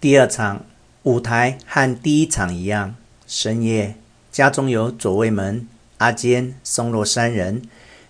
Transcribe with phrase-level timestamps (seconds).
[0.00, 0.64] 第二场
[1.02, 3.96] 舞台和第一场一样，深夜
[4.32, 7.60] 家中有左卫门、阿坚、松落三人，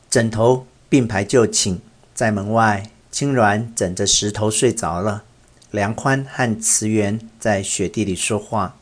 [0.08, 1.80] 枕头并排就寝，
[2.14, 5.24] 在门外，青鸾枕着石头睡着了。
[5.72, 8.76] 梁宽和慈源在雪地里说话。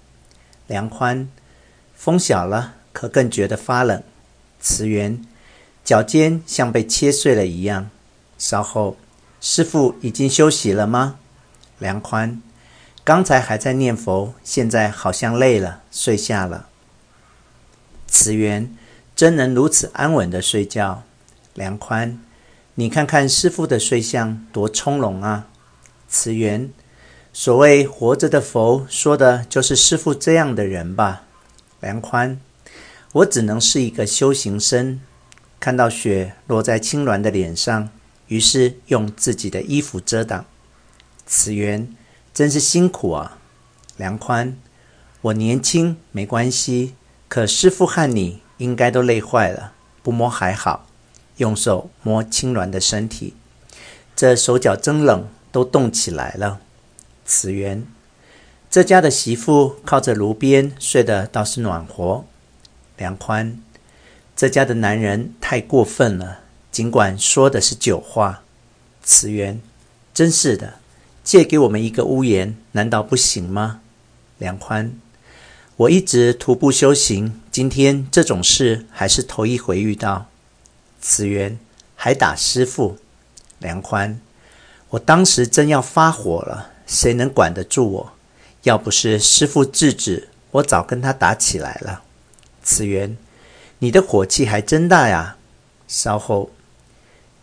[0.67, 1.31] 梁宽，
[1.95, 4.03] 风小了，可更觉得发冷。
[4.61, 5.25] 慈源，
[5.83, 7.89] 脚尖像被切碎了一样。
[8.37, 8.99] 稍后，
[9.41, 11.19] 师傅已经休息了吗？
[11.79, 12.43] 梁宽。
[13.09, 16.69] 刚才还在念佛，现在好像累了，睡下了。
[18.07, 18.77] 慈源
[19.17, 21.05] 真能如此安稳地睡觉？
[21.55, 22.21] 梁宽，
[22.75, 25.47] 你看看师父的睡相多从容啊！
[26.07, 26.71] 慈源，
[27.33, 31.23] 所谓活着的佛，说的就是师父这样的人吧？
[31.81, 32.39] 梁宽，
[33.13, 35.01] 我只能是一个修行僧，
[35.59, 37.89] 看到雪落在青鸾的脸上，
[38.27, 40.45] 于是用自己的衣服遮挡。
[41.25, 41.95] 慈源。
[42.39, 43.37] 真是辛苦啊，
[43.97, 44.57] 梁宽。
[45.23, 46.95] 我年轻没关系，
[47.27, 49.73] 可师父和你应该都累坏了。
[50.05, 50.87] 不摸还好，
[51.39, 53.35] 用手摸青鸾的身体，
[54.15, 56.61] 这手脚真冷，都冻起来了。
[57.27, 57.85] 慈源，
[58.71, 62.25] 这家的媳妇靠着炉边睡得倒是暖和。
[62.97, 63.61] 梁宽，
[64.37, 68.45] 这家的男人太过分了，尽管说的是酒话。
[69.03, 69.61] 慈源，
[70.15, 70.75] 真是的。
[71.29, 73.83] 借给我们一个屋檐，难道不行吗？
[74.39, 74.95] 梁宽，
[75.77, 80.29] 我一直徒步修行，今天这种事还是头一回遇到。
[81.03, 81.59] 慈源，
[81.95, 82.97] 还打师傅？
[83.59, 84.19] 梁宽，
[84.89, 88.13] 我当时真要发火了，谁能管得住我？
[88.63, 92.05] 要不是师傅制止，我早跟他打起来了。
[92.63, 93.19] 慈源，
[93.81, 95.37] 你的火气还真大呀！
[95.87, 96.53] 稍后，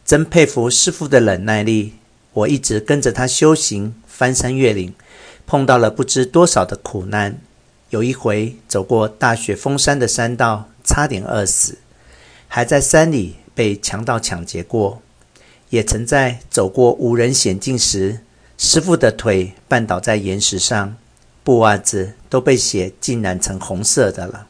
[0.03, 1.93] 真佩服师傅的忍耐力。
[2.35, 4.93] 我一直跟着他修行，翻山越岭，
[5.47, 7.39] 碰到了不知多少的苦难。
[7.91, 11.75] 有一回走过大雪封山的山道，差点饿死；
[12.49, 15.01] 还在山里被强盗抢劫过，
[15.69, 18.19] 也曾在走过无人险境时，
[18.57, 20.97] 师傅的腿绊倒在岩石上，
[21.41, 24.47] 布袜子都被血浸染成红色的了。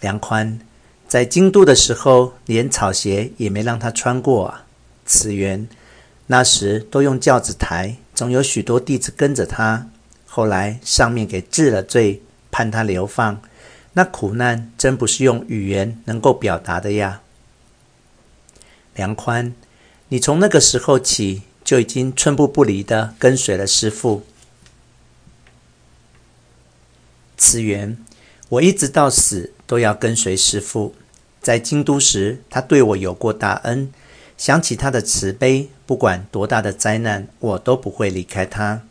[0.00, 0.60] 梁宽
[1.08, 4.66] 在京都的时候，连草鞋也没让他穿过啊。
[5.06, 5.66] 慈源。
[6.28, 9.88] 那时都用轿子抬，总有许多弟子跟着他。
[10.26, 13.40] 后来上面给治了罪，判他流放。
[13.94, 17.22] 那苦难真不是用语言能够表达的呀。
[18.94, 19.54] 梁宽，
[20.08, 24.24] 你从那个时候起就已经寸步不离地跟随了师父。
[27.38, 27.96] 慈源，
[28.50, 30.94] 我一直到死都要跟随师父。
[31.40, 33.90] 在京都时，他对我有过大恩。
[34.36, 38.82] 想起他的慈悲，不管多大的灾难，我都不会离开他。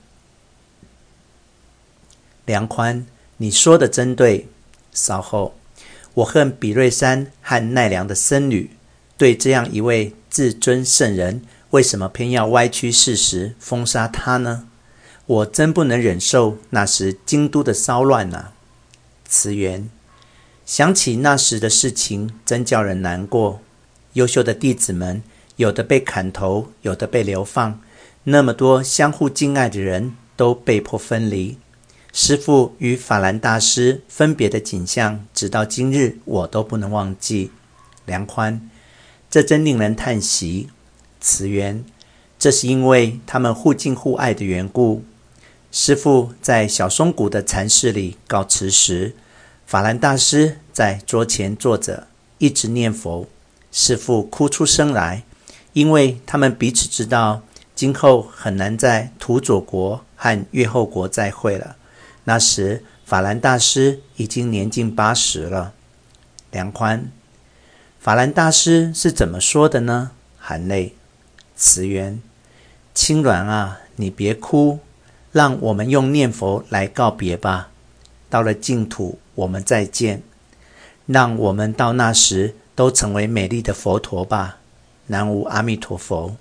[2.43, 3.05] 梁宽，
[3.37, 4.47] 你说的真对。
[4.91, 5.53] 稍后，
[6.15, 8.71] 我恨比瑞山和奈良的僧侣，
[9.15, 14.67] 对这样一位至尊圣人，为什么偏要歪曲事实，封杀他呢？
[15.27, 18.53] 我真不能忍受那时京都的骚乱啊！
[19.27, 19.87] 慈源，
[20.65, 23.61] 想起那时的事情，真叫人难过。
[24.13, 25.21] 优秀的弟子们。
[25.57, 27.81] 有的被砍头，有的被流放，
[28.23, 31.57] 那么多相互敬爱的人都被迫分离。
[32.13, 37.51] 师父与法兰大师分别的景象，直到今日我都不能忘记。
[38.05, 38.69] 梁宽，
[39.29, 40.69] 这真令人叹息。
[41.19, 41.83] 慈源，
[42.37, 45.03] 这是因为他们互敬互爱的缘故。
[45.71, 49.15] 师父在小松谷的禅室里告辞时，
[49.65, 52.07] 法兰大师在桌前坐着，
[52.37, 53.27] 一直念佛。
[53.71, 55.23] 师父哭出声来。
[55.77, 57.43] 因为他们彼此知道，
[57.75, 61.75] 今后很难在土佐国和越后国再会了。
[62.23, 65.73] 那时，法兰大师已经年近八十了。
[66.49, 67.11] 梁宽，
[67.99, 70.09] 法兰大师是怎么说的呢？
[70.39, 70.95] 含泪，
[71.55, 72.19] 慈源，
[72.95, 74.79] 青鸾啊，你别哭，
[75.31, 77.69] 让我们用念佛来告别吧。
[78.31, 80.23] 到了净土，我们再见。
[81.05, 84.56] 让我们到那时都成为美丽的佛陀吧。
[85.07, 86.35] 南无阿弥陀佛。